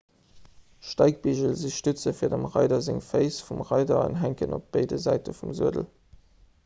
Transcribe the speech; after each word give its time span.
steigbigel 0.91 1.51
si 1.63 1.69
stütze 1.75 2.13
fir 2.21 2.31
dem 2.33 2.47
reider 2.55 2.81
seng 2.87 3.03
féiss 3.09 3.37
vum 3.51 3.61
reider 3.73 4.01
an 4.07 4.19
hänken 4.25 4.57
op 4.59 4.67
béide 4.79 5.01
säite 5.05 5.37
vum 5.43 5.55
suedel 5.61 5.89